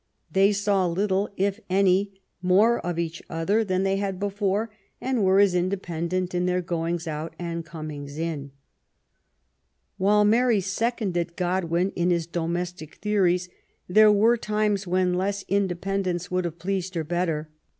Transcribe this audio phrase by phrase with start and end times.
[0.31, 5.39] They saw little, if any, more of each other than they had before, and were
[5.39, 8.49] as independent in their goings out and comings in.
[9.99, 13.47] While Mary seconded Godwin in his domestic theo ries,
[13.87, 16.57] there were times when less independence would LIFE WITH GODWIN: MABBIAGE.
[16.57, 17.49] 195 have pleased her better.